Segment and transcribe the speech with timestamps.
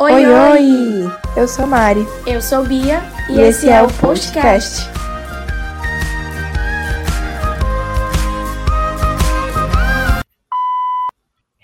[0.00, 0.60] Oi, oi, oi!
[1.36, 2.06] Eu sou Mari.
[2.24, 3.00] Eu sou Bia.
[3.28, 4.88] E, e esse, esse é, é o podcast.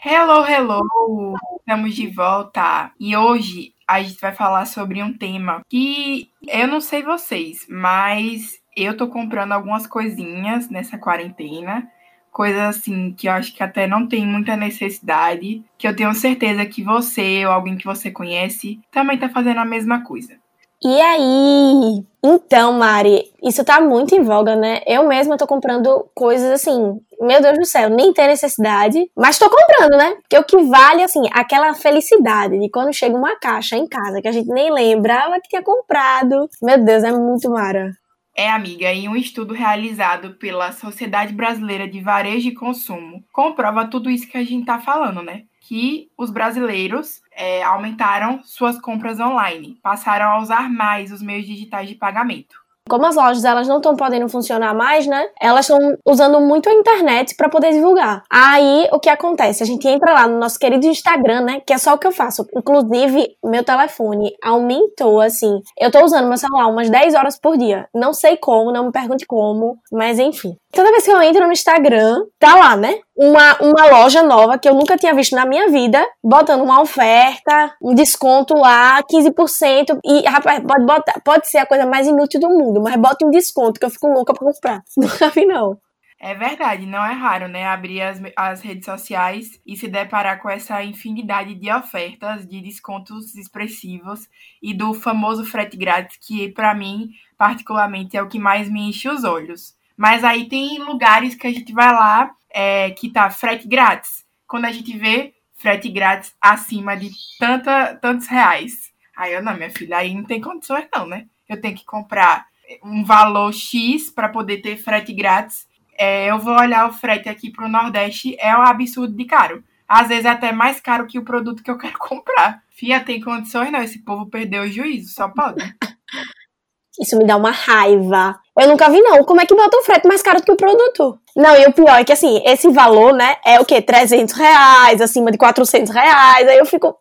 [0.05, 1.37] Hello, hello!
[1.61, 2.91] Estamos de volta.
[2.99, 8.59] E hoje a gente vai falar sobre um tema que eu não sei vocês, mas
[8.77, 11.89] eu tô comprando algumas coisinhas nessa quarentena
[12.35, 16.67] coisas assim que eu acho que até não tem muita necessidade, que eu tenho certeza
[16.67, 20.35] que você ou alguém que você conhece também tá fazendo a mesma coisa.
[20.83, 22.05] E aí?
[22.23, 24.83] Então, Mari, isso tá muito em voga, né?
[24.87, 29.49] Eu mesma tô comprando coisas assim, meu Deus do céu, nem tem necessidade, mas tô
[29.49, 30.17] comprando, né?
[30.23, 34.29] Porque o que vale, assim, aquela felicidade de quando chega uma caixa em casa que
[34.29, 36.51] a gente nem lembrava que tinha comprado.
[36.61, 37.93] Meu Deus, é muito mara.
[38.37, 44.11] É, amiga, e um estudo realizado pela Sociedade Brasileira de Varejo e Consumo comprova tudo
[44.11, 45.45] isso que a gente está falando, né?
[45.61, 51.89] Que os brasileiros é, aumentaram suas compras online, passaram a usar mais os meios digitais
[51.89, 52.64] de pagamento.
[52.87, 55.27] Como as lojas elas não estão podendo funcionar mais, né?
[55.41, 58.23] Elas estão usando muito a internet para poder divulgar.
[58.31, 59.63] Aí o que acontece?
[59.63, 61.63] A gente entra lá no nosso querido Instagram, né?
[61.67, 62.47] Que é só o que eu faço.
[62.55, 65.63] Inclusive, meu telefone aumentou assim.
[65.79, 67.89] Eu tô usando meu celular umas 10 horas por dia.
[67.95, 70.55] Não sei como, não me pergunte como, mas enfim.
[70.71, 72.99] Toda vez que eu entro no Instagram, tá lá, né?
[73.17, 77.73] Uma, uma loja nova que eu nunca tinha visto na minha vida, botando uma oferta,
[77.81, 80.01] um desconto lá, 15%.
[80.05, 83.31] E, rapaz, pode, botar, pode ser a coisa mais inútil do mundo, mas bota um
[83.31, 84.83] desconto que eu fico louca pra comprar.
[84.97, 85.79] Nunca vi, não.
[86.27, 87.67] É verdade, não é raro, né?
[87.67, 93.35] Abrir as, as redes sociais e se deparar com essa infinidade de ofertas, de descontos
[93.35, 94.27] expressivos
[94.63, 99.09] e do famoso frete grátis, que para mim, particularmente, é o que mais me enche
[99.09, 99.77] os olhos.
[99.97, 104.25] Mas aí tem lugares que a gente vai lá é, que tá frete grátis.
[104.47, 108.93] Quando a gente vê frete grátis acima de tanta, tantos reais.
[109.17, 111.27] Aí eu, não, minha filha, aí não tem condições não, né?
[111.49, 112.47] Eu tenho que comprar
[112.83, 115.67] um valor X para poder ter frete grátis.
[115.99, 119.65] É, eu vou olhar o frete aqui pro Nordeste, é um absurdo de caro.
[119.87, 122.63] Às vezes até mais caro que o produto que eu quero comprar.
[122.71, 125.59] Fia, tem condições não, esse povo perdeu o juízo, só pode.
[127.01, 128.39] Isso me dá uma raiva.
[128.59, 129.25] Eu nunca vi, não.
[129.25, 131.19] Como é que bota o frete mais caro do que o produto?
[131.37, 133.83] Não, e o pior é que, assim, esse valor, né, é o quê?
[133.83, 136.47] 300 reais, acima de 400 reais.
[136.47, 136.95] Aí eu fico, ô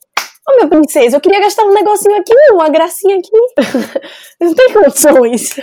[0.50, 4.00] oh, minha princesa, eu queria gastar um negocinho aqui, uma gracinha aqui.
[4.42, 5.56] não tem condições.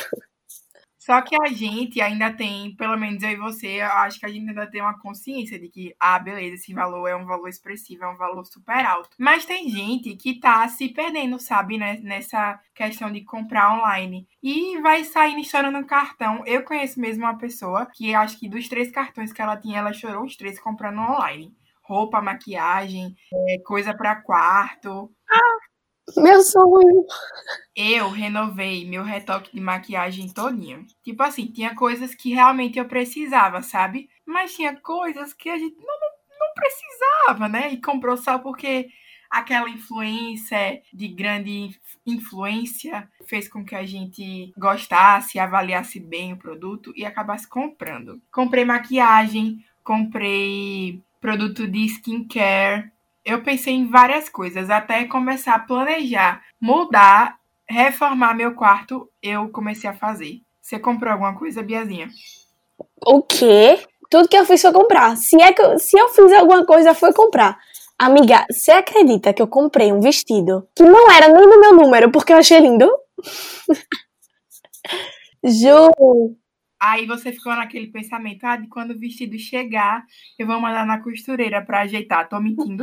[1.10, 4.28] Só que a gente ainda tem, pelo menos eu e você, eu acho que a
[4.28, 8.04] gente ainda tem uma consciência de que, ah, beleza, esse valor é um valor expressivo,
[8.04, 9.10] é um valor super alto.
[9.18, 14.28] Mas tem gente que tá se perdendo, sabe, né, nessa questão de comprar online.
[14.40, 16.44] E vai saindo chorando no cartão.
[16.46, 19.92] Eu conheço mesmo uma pessoa que acho que dos três cartões que ela tinha, ela
[19.92, 23.16] chorou os três comprando online roupa, maquiagem,
[23.48, 25.10] é, coisa para quarto.
[25.28, 25.56] Ah,
[26.16, 27.06] meu sonho.
[27.74, 30.86] Eu renovei meu retoque de maquiagem todinho.
[31.02, 34.08] Tipo assim, tinha coisas que realmente eu precisava, sabe?
[34.24, 37.72] Mas tinha coisas que a gente não, não, não precisava, né?
[37.72, 38.88] E comprou só porque
[39.30, 41.70] aquela influência de grande
[42.04, 48.20] influência fez com que a gente gostasse, avaliasse bem o produto e acabasse comprando.
[48.32, 52.90] Comprei maquiagem, comprei produto de skincare,
[53.24, 57.36] eu pensei em várias coisas, até começar a planejar, mudar,
[57.68, 60.40] reformar meu quarto, eu comecei a fazer.
[60.60, 62.08] Você comprou alguma coisa, Biazinha?
[63.06, 63.78] O quê?
[64.10, 65.16] Tudo que eu fiz foi comprar.
[65.16, 67.58] Se, é que eu, se eu fiz alguma coisa, foi comprar.
[67.98, 72.10] Amiga, você acredita que eu comprei um vestido que não era nem no meu número,
[72.10, 72.90] porque eu achei lindo?
[75.44, 76.36] Juro.
[76.80, 80.02] Aí você ficou naquele pensamento, ah, de quando o vestido chegar,
[80.38, 82.26] eu vou mandar na costureira para ajeitar.
[82.28, 82.82] Tô mentindo?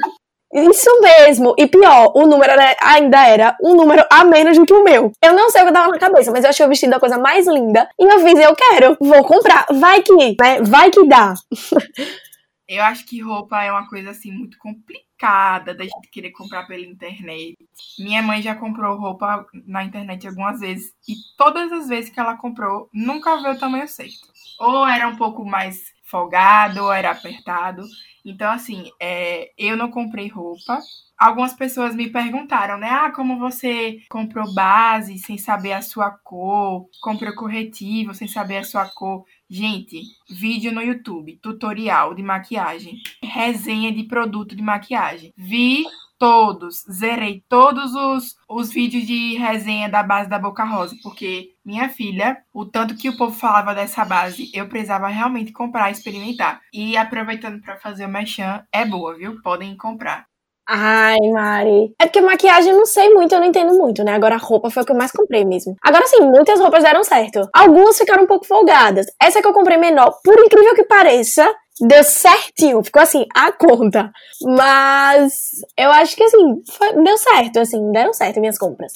[0.54, 1.54] Isso mesmo.
[1.58, 5.12] E pior, o número era, ainda era um número a menos do que o meu.
[5.22, 7.00] Eu não sei o que eu tava na cabeça, mas eu achei o vestido a
[7.00, 7.90] coisa mais linda.
[8.00, 9.66] E eu fiz, eu quero, vou comprar.
[9.72, 10.62] Vai que, né?
[10.62, 11.34] Vai que dá.
[12.68, 16.86] Eu acho que roupa é uma coisa assim muito complicada da gente querer comprar pela
[16.86, 17.56] internet.
[17.98, 22.36] Minha mãe já comprou roupa na internet algumas vezes e todas as vezes que ela
[22.36, 24.34] comprou, nunca veio o tamanho certo.
[24.60, 27.84] Ou era um pouco mais folgado, ou era apertado.
[28.26, 30.80] Então, assim, é, eu não comprei roupa.
[31.18, 32.90] Algumas pessoas me perguntaram, né?
[32.90, 38.64] Ah, como você comprou base sem saber a sua cor, comprou corretivo sem saber a
[38.64, 39.26] sua cor.
[39.50, 45.34] Gente, vídeo no YouTube, tutorial de maquiagem, resenha de produto de maquiagem.
[45.36, 45.86] Vi
[46.18, 51.90] todos, zerei todos os, os vídeos de resenha da base da Boca Rosa, porque minha
[51.90, 56.62] filha, o tanto que o povo falava dessa base, eu precisava realmente comprar e experimentar.
[56.74, 59.42] E aproveitando para fazer o mechan, é boa, viu?
[59.42, 60.26] Podem comprar.
[60.70, 61.94] Ai, Mari.
[61.98, 64.14] É porque maquiagem eu não sei muito, eu não entendo muito, né?
[64.14, 65.76] Agora roupa foi o que eu mais comprei mesmo.
[65.82, 67.48] Agora sim, muitas roupas deram certo.
[67.54, 69.06] Algumas ficaram um pouco folgadas.
[69.22, 71.50] Essa que eu comprei menor, por incrível que pareça,
[71.82, 74.12] deu certinho, ficou assim, a conta.
[74.42, 75.34] Mas
[75.78, 78.94] eu acho que assim, foi, deu certo, assim, deram certo minhas compras.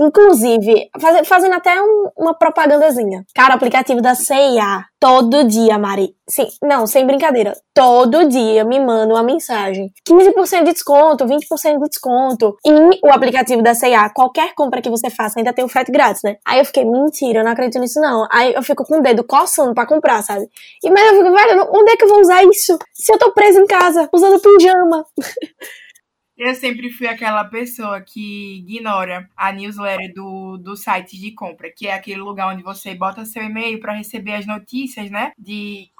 [0.00, 3.24] Inclusive, faz, fazendo até um, uma propagandazinha.
[3.34, 6.14] Cara, o aplicativo da CIA, todo dia, Mari.
[6.28, 7.54] Sim, não, sem brincadeira.
[7.74, 9.90] Todo dia me manda uma mensagem.
[10.08, 12.56] 15% de desconto, 20% de desconto.
[12.64, 16.22] E o aplicativo da CIA, qualquer compra que você faça, ainda tem o frete grátis,
[16.22, 16.36] né?
[16.46, 18.26] Aí eu fiquei, mentira, eu não acredito nisso não.
[18.30, 20.46] Aí eu fico com o dedo coçando pra comprar, sabe?
[20.84, 22.78] E mas eu fico, velho, onde é que eu vou usar isso?
[22.92, 25.04] Se eu tô presa em casa, usando pijama.
[26.38, 31.88] Eu sempre fui aquela pessoa que ignora a newsletter do, do site de compra, que
[31.88, 35.32] é aquele lugar onde você bota seu e-mail para receber as notícias, né?
[35.36, 35.90] De,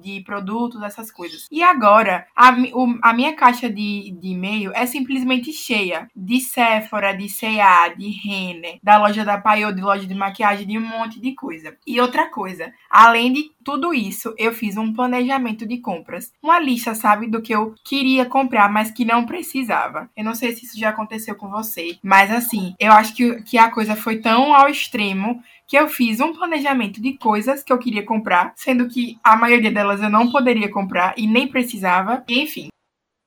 [0.00, 1.48] de produtos, essas coisas.
[1.50, 7.12] E agora, a, o, a minha caixa de, de e-mail é simplesmente cheia de Sephora,
[7.12, 11.20] de C&A, de Renner, da loja da Paiô, de loja de maquiagem, de um monte
[11.20, 11.76] de coisa.
[11.84, 16.32] E outra coisa, além de tudo isso, eu fiz um planejamento de compras.
[16.40, 19.87] Uma lista, sabe, do que eu queria comprar, mas que não precisava.
[20.16, 23.58] Eu não sei se isso já aconteceu com você, mas assim, eu acho que, que
[23.58, 27.78] a coisa foi tão ao extremo que eu fiz um planejamento de coisas que eu
[27.78, 32.68] queria comprar, sendo que a maioria delas eu não poderia comprar e nem precisava, enfim.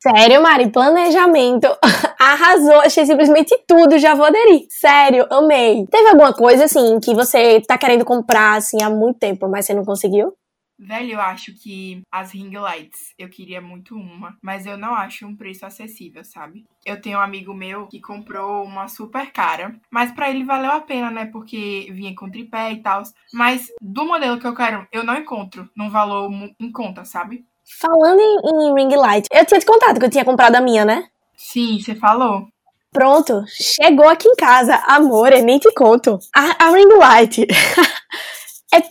[0.02, 1.68] Sério, Mari, planejamento.
[2.20, 4.66] Arrasou, achei simplesmente tudo, já vou aderir.
[4.70, 5.86] Sério, amei.
[5.92, 9.76] Teve alguma coisa assim que você tá querendo comprar assim há muito tempo, mas você
[9.76, 10.34] não conseguiu?
[10.84, 15.28] Velho, eu acho que as ring lights, eu queria muito uma, mas eu não acho
[15.28, 16.66] um preço acessível, sabe?
[16.84, 20.82] Eu tenho um amigo meu que comprou uma super cara, mas para ele valeu a
[20.82, 21.28] pena, né?
[21.28, 23.04] Porque vinha com tripé e tal.
[23.32, 27.46] Mas do modelo que eu quero, eu não encontro num valor em conta, sabe?
[27.80, 30.84] Falando em, em ring light, eu tinha te contado que eu tinha comprado a minha,
[30.84, 31.08] né?
[31.38, 32.48] Sim, você falou.
[32.92, 34.76] Pronto, chegou aqui em casa.
[34.88, 36.18] Amor, eu nem te conto.
[36.36, 37.46] A, a ring light.
[38.74, 38.82] é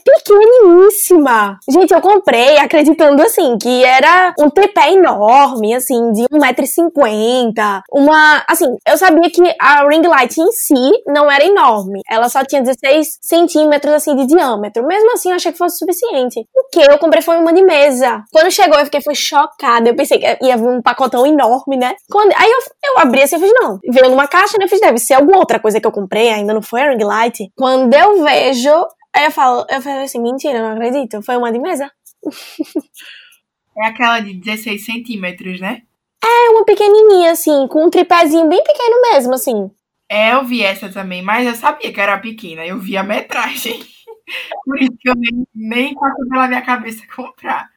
[1.01, 1.59] pequeniníssima.
[1.67, 7.81] Gente, eu comprei acreditando assim que era um tripé enorme, assim, de 1,50m.
[7.91, 8.43] Uma.
[8.47, 12.01] Assim, eu sabia que a ring light em si não era enorme.
[12.09, 14.85] Ela só tinha 16 centímetros assim de diâmetro.
[14.85, 16.39] Mesmo assim, eu achei que fosse suficiente.
[16.55, 18.23] O que eu comprei foi uma de mesa.
[18.31, 19.89] Quando chegou, eu fiquei foi chocada.
[19.89, 21.95] Eu pensei que ia vir um pacotão enorme, né?
[22.09, 22.31] Quando...
[22.35, 23.79] Aí eu, eu abri assim, eu fiz, não.
[23.89, 24.65] Veio numa caixa, né?
[24.65, 27.03] Eu fiz, deve ser alguma outra coisa que eu comprei, ainda não foi a ring
[27.03, 27.51] light.
[27.55, 28.71] Quando eu vejo,
[29.13, 31.21] Aí eu falo, eu falo assim, mentira, não acredito.
[31.21, 31.91] Foi uma de mesa.
[33.77, 35.83] É aquela de 16 centímetros, né?
[36.21, 39.71] É, uma pequenininha, assim, com um tripézinho bem pequeno mesmo, assim.
[40.09, 42.65] É, eu vi essa também, mas eu sabia que era pequena.
[42.65, 43.79] Eu vi a metragem.
[44.65, 47.70] Por isso que eu nem, nem passou pela minha cabeça comprar.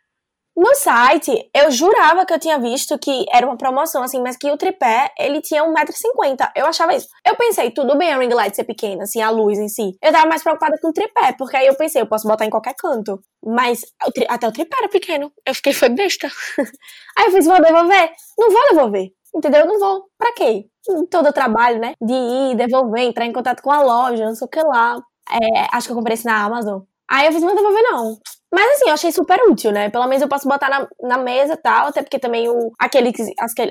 [0.57, 4.49] No site, eu jurava que eu tinha visto que era uma promoção, assim, mas que
[4.49, 6.53] o tripé, ele tinha 1,50m.
[6.55, 7.09] Eu achava isso.
[7.27, 9.97] Eu pensei, tudo bem a ring light ser pequena, assim, a luz em si.
[10.01, 12.51] Eu tava mais preocupada com o tripé, porque aí eu pensei, eu posso botar em
[12.51, 13.21] qualquer canto.
[13.45, 13.81] Mas
[14.29, 15.33] até o tripé era pequeno.
[15.45, 16.29] Eu fiquei, foi besta.
[17.19, 18.13] aí eu fiz, vou devolver?
[18.39, 19.09] Não vou devolver.
[19.35, 19.67] Entendeu?
[19.67, 20.05] Não vou.
[20.17, 20.67] Pra quê?
[21.11, 21.95] Todo o trabalho, né?
[22.01, 25.03] De ir, devolver, entrar em contato com a loja, não sei o que lá.
[25.29, 26.83] É, acho que eu comprei isso na Amazon.
[27.11, 28.17] Aí eu fiz, mas devolver não.
[28.55, 29.91] Mas assim, eu achei super útil, né?
[29.91, 33.13] Pelo menos eu posso botar na, na mesa e tal, até porque também o, aqueles,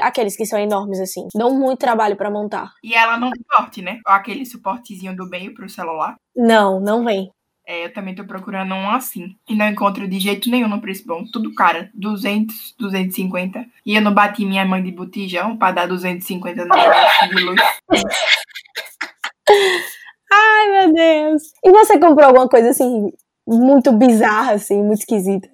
[0.01, 2.73] aqueles que são enormes, assim, dão muito trabalho para montar.
[2.83, 4.01] E ela não tem suporte, né?
[4.05, 6.17] Aquele suportezinho do meio pro celular.
[6.35, 7.31] Não, não vem.
[7.65, 9.37] É, eu também tô procurando um assim.
[9.47, 11.23] E não encontro de jeito nenhum no preço bom.
[11.31, 11.89] Tudo cara.
[11.93, 13.65] 200, 250.
[13.85, 17.61] E eu não bati minha mãe de botijão pra dar 250 no negócio de luz.
[20.29, 21.43] Ai, meu Deus.
[21.63, 23.13] E você comprou alguma coisa assim
[23.47, 25.49] muito bizarra, assim, muito esquisita.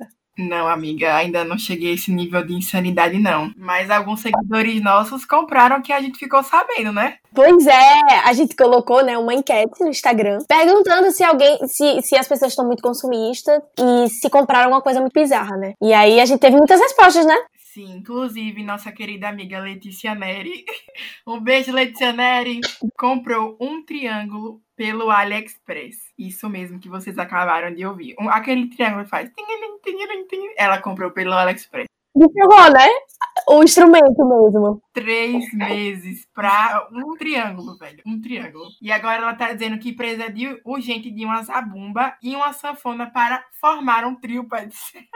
[0.48, 3.51] Não, amiga, ainda não cheguei a esse nível de insanidade, não.
[3.58, 7.15] Mas alguns seguidores nossos compraram que a gente ficou sabendo, né?
[7.36, 12.15] Pois é, a gente colocou, né, uma enquete no Instagram perguntando se alguém, se, se
[12.15, 15.74] as pessoas estão muito consumistas e se compraram alguma coisa muito bizarra, né?
[15.81, 17.36] E aí a gente teve muitas respostas, né?
[17.72, 20.66] Sim, inclusive nossa querida amiga Letícia Neri.
[21.26, 22.60] Um beijo, Letícia Neri.
[22.98, 25.96] Comprou um triângulo pelo AliExpress.
[26.18, 28.16] Isso mesmo que vocês acabaram de ouvir.
[28.20, 29.32] Um, aquele triângulo faz.
[30.58, 31.86] Ela comprou pelo AliExpress.
[32.16, 32.90] Encerrou, né?
[33.48, 34.82] O instrumento mesmo.
[34.92, 38.02] Três meses pra um triângulo, velho.
[38.04, 38.66] Um triângulo.
[38.82, 43.12] E agora ela tá dizendo que precisa de, urgente de uma zabumba e uma sanfona
[43.12, 45.08] para formar um trio, pode ser.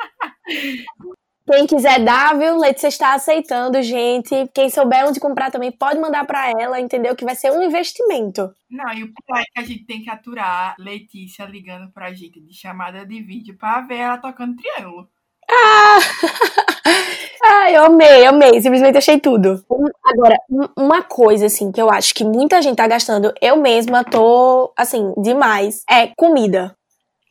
[1.45, 2.57] Quem quiser dar, viu?
[2.57, 4.47] Letícia está aceitando, gente.
[4.53, 7.15] Quem souber onde comprar também pode mandar para ela, entendeu?
[7.15, 8.53] Que vai ser um investimento.
[8.69, 12.39] Não, e o pior é que a gente tem que aturar Letícia ligando pra gente
[12.39, 15.09] de chamada de vídeo para ver ela tocando triângulo.
[15.49, 15.99] Ah!
[17.45, 18.61] Ah, eu amei, amei.
[18.61, 19.61] Simplesmente achei tudo.
[20.01, 20.37] Agora,
[20.77, 25.13] uma coisa, assim, que eu acho que muita gente tá gastando, eu mesma tô, assim,
[25.17, 26.73] demais, é comida.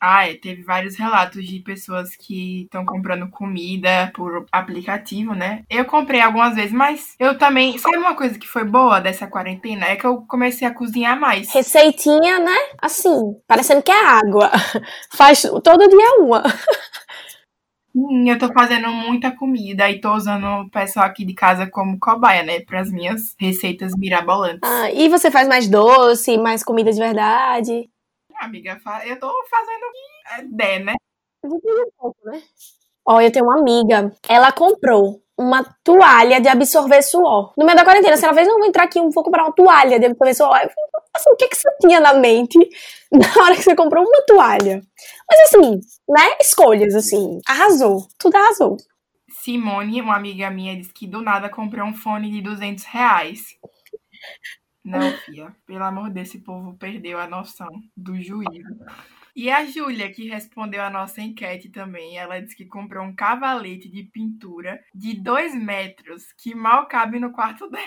[0.05, 5.63] Ah, é, teve vários relatos de pessoas que estão comprando comida por aplicativo, né?
[5.69, 7.77] Eu comprei algumas vezes, mas eu também.
[7.77, 9.85] Sabe uma coisa que foi boa dessa quarentena?
[9.85, 11.53] É que eu comecei a cozinhar mais.
[11.53, 12.57] Receitinha, né?
[12.81, 14.51] Assim, parecendo que é água.
[15.15, 16.43] Faz todo dia uma.
[17.95, 21.97] Sim, eu tô fazendo muita comida e tô usando o pessoal aqui de casa como
[21.97, 22.59] cobaia, né?
[22.59, 24.59] Para as minhas receitas mirabolantes.
[24.63, 27.87] Ah, e você faz mais doce, mais comida de verdade?
[28.43, 30.93] Amiga, eu tô fazendo o que der, né?
[32.25, 32.43] né?
[33.05, 37.53] Ó, eu tenho uma amiga, ela comprou uma toalha de absorver suor.
[37.57, 39.99] No meio da quarentena, se ela fez, não, vou entrar aqui, vou comprar uma toalha
[39.99, 40.55] de absorver suor.
[40.55, 42.57] Eu falei, assim, o que, que você tinha na mente
[43.11, 44.81] na hora que você comprou uma toalha?
[45.29, 48.77] Mas assim, né, escolhas, assim, arrasou, tudo arrasou.
[49.29, 53.57] Simone, uma amiga minha, disse que do nada comprou um fone de 200 reais.
[54.83, 58.77] Não, Fia, pelo amor desse povo perdeu a noção do juízo.
[59.35, 63.89] E a Júlia, que respondeu a nossa enquete também, ela disse que comprou um cavalete
[63.89, 67.85] de pintura de dois metros que mal cabe no quarto dela.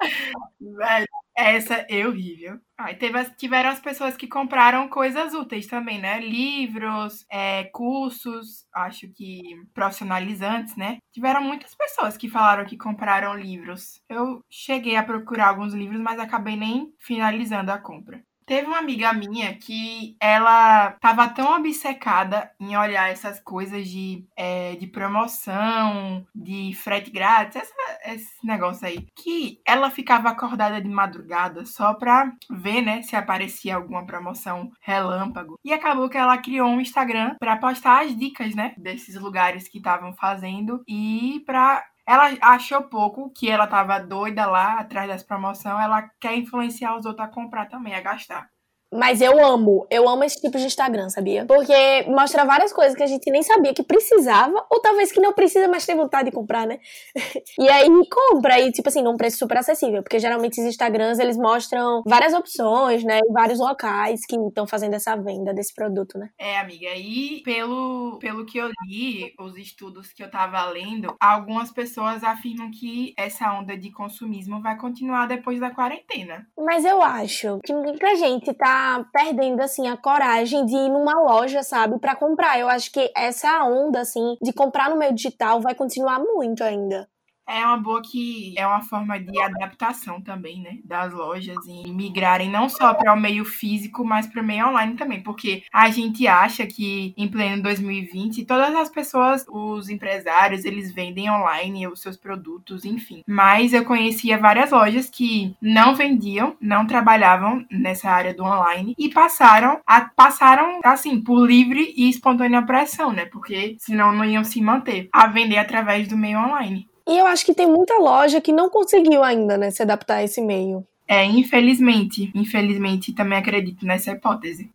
[0.60, 1.08] Velho,
[1.42, 2.58] essa é horrível.
[2.78, 2.96] Aí
[3.36, 6.20] tiveram as pessoas que compraram coisas úteis também, né?
[6.20, 9.40] Livros, é, cursos, acho que
[9.72, 10.98] profissionalizantes, né?
[11.12, 14.00] Tiveram muitas pessoas que falaram que compraram livros.
[14.08, 18.22] Eu cheguei a procurar alguns livros, mas acabei nem finalizando a compra.
[18.46, 24.76] Teve uma amiga minha que ela tava tão obcecada em olhar essas coisas de, é,
[24.76, 31.64] de promoção, de frete grátis, essa, esse negócio aí, que ela ficava acordada de madrugada
[31.64, 35.58] só pra ver, né, se aparecia alguma promoção relâmpago.
[35.64, 39.78] E acabou que ela criou um Instagram para postar as dicas, né, desses lugares que
[39.78, 45.80] estavam fazendo e pra ela achou pouco que ela tava doida lá atrás dessa promoção.
[45.80, 48.51] Ela quer influenciar os outros a comprar também, a gastar.
[48.92, 51.46] Mas eu amo, eu amo esse tipo de Instagram, sabia?
[51.46, 55.32] Porque mostra várias coisas que a gente nem sabia que precisava, ou talvez que não
[55.32, 56.78] precisa, mas tem vontade de comprar, né?
[57.58, 61.38] e aí compra, e tipo assim, num preço super acessível, porque geralmente esses Instagrams, eles
[61.38, 63.20] mostram várias opções, né?
[63.26, 66.28] Em vários locais que estão fazendo essa venda desse produto, né?
[66.38, 71.72] É, amiga, e pelo, pelo que eu li, os estudos que eu tava lendo, algumas
[71.72, 76.46] pessoas afirmam que essa onda de consumismo vai continuar depois da quarentena.
[76.58, 78.81] Mas eu acho que muita gente tá
[79.12, 82.58] perdendo, assim, a coragem de ir numa loja, sabe, para comprar.
[82.58, 87.08] Eu acho que essa onda, assim, de comprar no meio digital vai continuar muito ainda.
[87.46, 92.50] É uma boa que é uma forma de adaptação também, né, das lojas e migrarem
[92.50, 96.26] não só para o meio físico, mas para o meio online também, porque a gente
[96.26, 102.16] acha que em pleno 2020 todas as pessoas, os empresários, eles vendem online os seus
[102.16, 103.22] produtos, enfim.
[103.26, 109.08] Mas eu conhecia várias lojas que não vendiam, não trabalhavam nessa área do online e
[109.08, 113.26] passaram a passaram assim por livre e espontânea pressão, né?
[113.26, 116.91] Porque senão não iam se manter a vender através do meio online.
[117.06, 120.24] E eu acho que tem muita loja que não conseguiu ainda, né, se adaptar a
[120.24, 120.86] esse meio.
[121.08, 122.30] É, infelizmente.
[122.34, 124.70] Infelizmente, também acredito nessa hipótese.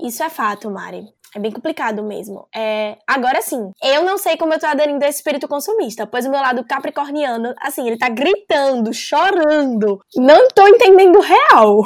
[0.00, 1.06] Isso é fato, Mari.
[1.34, 2.48] É bem complicado mesmo.
[2.54, 6.24] É, agora sim, eu não sei como eu tô aderindo a esse espírito consumista, pois
[6.24, 10.00] o meu lado capricorniano, assim, ele tá gritando, chorando.
[10.16, 11.82] Não tô entendendo real.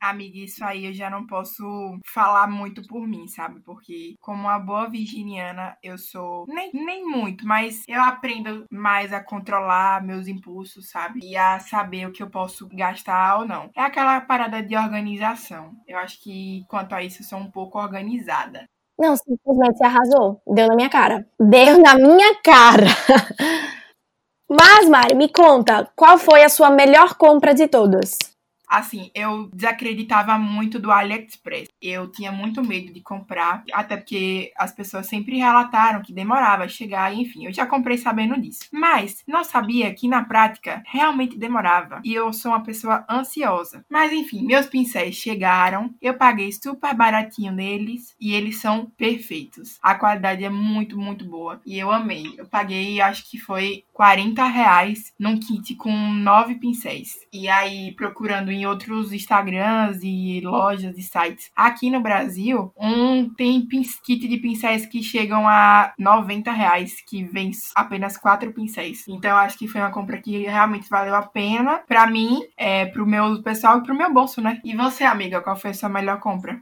[0.00, 1.62] Amiga, isso aí eu já não posso
[2.06, 3.60] falar muito por mim, sabe?
[3.60, 6.46] Porque, como uma boa virginiana, eu sou.
[6.48, 11.20] Nem, nem muito, mas eu aprendo mais a controlar meus impulsos, sabe?
[11.22, 13.68] E a saber o que eu posso gastar ou não.
[13.76, 15.72] É aquela parada de organização.
[15.86, 18.64] Eu acho que, quanto a isso, eu sou um pouco organizada.
[18.98, 20.40] Não, simplesmente você arrasou.
[20.46, 21.26] Deu na minha cara.
[21.38, 22.86] Deu na minha cara.
[24.48, 28.18] Mas, Mari, me conta, qual foi a sua melhor compra de todas?
[28.70, 31.68] Assim, eu desacreditava muito do AliExpress.
[31.82, 36.68] Eu tinha muito medo de comprar, até porque as pessoas sempre relataram que demorava a
[36.68, 38.60] chegar, enfim, eu já comprei sabendo disso.
[38.72, 42.00] Mas não sabia que na prática realmente demorava.
[42.04, 43.84] E eu sou uma pessoa ansiosa.
[43.90, 49.78] Mas enfim, meus pincéis chegaram, eu paguei super baratinho neles e eles são perfeitos.
[49.82, 51.60] A qualidade é muito, muito boa.
[51.66, 52.34] E eu amei.
[52.38, 57.18] Eu paguei, acho que foi 40 reais num kit com nove pincéis.
[57.32, 63.66] E aí, procurando em outros Instagrams e lojas e sites aqui no Brasil, um tem
[63.66, 69.06] kit de pincéis que chegam a 90 reais, que vem apenas quatro pincéis.
[69.08, 73.06] Então, acho que foi uma compra que realmente valeu a pena para mim, é, pro
[73.06, 74.60] meu pessoal e pro meu bolso, né?
[74.64, 76.60] E você, amiga, qual foi a sua melhor compra?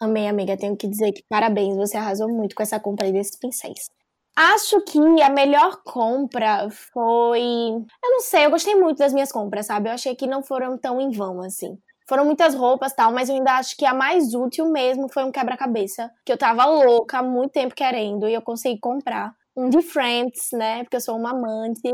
[0.00, 0.56] Amei, amiga.
[0.56, 3.88] Tenho que dizer que parabéns, você arrasou muito com essa compra aí desses pincéis.
[4.34, 7.40] Acho que a melhor compra foi.
[7.40, 9.88] Eu não sei, eu gostei muito das minhas compras, sabe?
[9.88, 11.78] Eu achei que não foram tão em vão assim.
[12.08, 15.30] Foram muitas roupas tal, mas eu ainda acho que a mais útil mesmo foi um
[15.30, 16.10] quebra-cabeça.
[16.24, 19.34] Que eu tava louca há muito tempo querendo e eu consegui comprar.
[19.54, 20.82] Um de Friends, né?
[20.82, 21.90] Porque eu sou uma amante.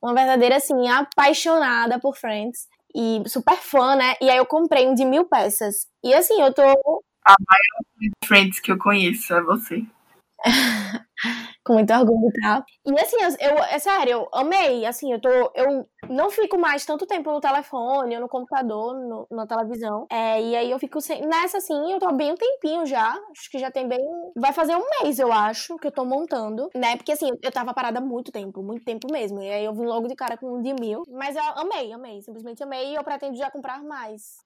[0.00, 2.66] Uma verdadeira, assim, apaixonada por Friends.
[2.94, 4.14] E super fã, né?
[4.20, 5.86] E aí eu comprei um de mil peças.
[6.02, 6.62] E assim, eu tô.
[6.62, 9.84] A maior Friends que eu conheço é você.
[11.64, 12.64] com muito orgulho e tal.
[12.86, 14.84] E assim, eu, é sério, eu amei.
[14.86, 15.28] Assim, eu tô.
[15.54, 20.06] Eu não fico mais tanto tempo no telefone, no computador, no, na televisão.
[20.10, 23.16] É, e aí eu fico sem, nessa, assim, eu tô bem um tempinho já.
[23.30, 24.00] Acho que já tem bem.
[24.36, 26.68] Vai fazer um mês, eu acho, que eu tô montando.
[26.74, 26.96] Né?
[26.96, 29.42] Porque assim, eu tava parada muito tempo, muito tempo mesmo.
[29.42, 31.02] E aí eu vim logo de cara com um de mil.
[31.10, 32.22] Mas eu amei, amei.
[32.22, 34.45] Simplesmente amei e eu pretendo já comprar mais.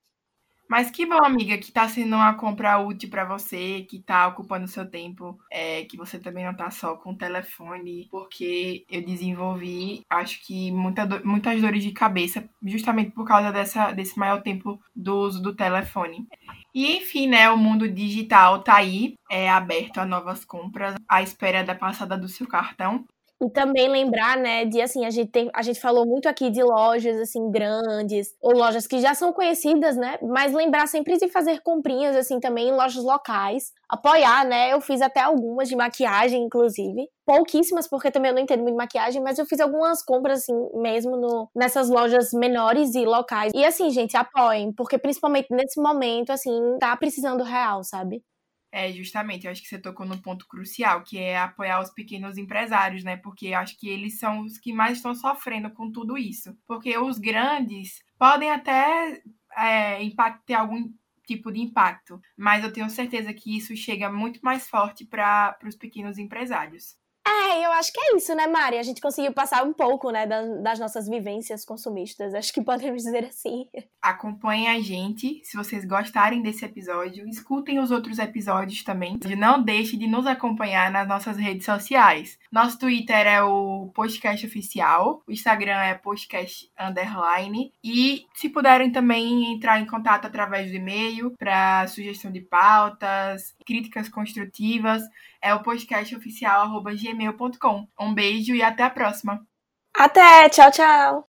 [0.71, 4.69] Mas que bom, amiga, que tá sendo uma compra útil para você, que tá ocupando
[4.69, 10.03] seu tempo, é, que você também não tá só com o telefone, porque eu desenvolvi,
[10.09, 14.81] acho que muita do, muitas dores de cabeça, justamente por causa dessa, desse maior tempo
[14.95, 16.25] do uso do telefone.
[16.73, 21.65] E enfim, né, o mundo digital tá aí, é aberto a novas compras, à espera
[21.65, 23.05] da passada do seu cartão.
[23.43, 26.63] E também lembrar, né, de assim, a gente, tem, a gente falou muito aqui de
[26.63, 31.61] lojas, assim, grandes, ou lojas que já são conhecidas, né, mas lembrar sempre de fazer
[31.63, 37.09] comprinhas, assim, também em lojas locais, apoiar, né, eu fiz até algumas de maquiagem, inclusive,
[37.25, 40.69] pouquíssimas, porque também eu não entendo muito de maquiagem, mas eu fiz algumas compras, assim,
[40.75, 43.53] mesmo no, nessas lojas menores e locais.
[43.55, 48.23] E assim, gente, apoiem, porque principalmente nesse momento, assim, tá precisando real, sabe?
[48.73, 52.39] É, justamente, eu acho que você tocou no ponto crucial, que é apoiar os pequenos
[52.39, 53.17] empresários, né?
[53.17, 56.57] Porque eu acho que eles são os que mais estão sofrendo com tudo isso.
[56.67, 59.21] Porque os grandes podem até
[59.57, 59.99] é,
[60.47, 60.93] ter algum
[61.27, 65.77] tipo de impacto, mas eu tenho certeza que isso chega muito mais forte para os
[65.77, 67.00] pequenos empresários.
[67.41, 68.77] É, eu acho que é isso, né, Mari?
[68.77, 72.35] A gente conseguiu passar um pouco, né, das nossas vivências consumistas.
[72.35, 73.67] Acho que podemos dizer assim.
[74.03, 75.41] Acompanhem a gente.
[75.43, 79.19] Se vocês gostarem desse episódio, escutem os outros episódios também.
[79.39, 82.39] Não deixe de nos acompanhar nas nossas redes sociais.
[82.53, 87.73] Nosso Twitter é o Podcast Oficial, o Instagram é Podcast Underline.
[87.83, 94.09] E se puderem também entrar em contato através do e-mail para sugestão de pautas, críticas
[94.09, 95.05] construtivas,
[95.41, 97.87] é o podcastoficial.gmail.com.
[98.01, 99.47] Um beijo e até a próxima.
[99.95, 101.29] Até, tchau, tchau.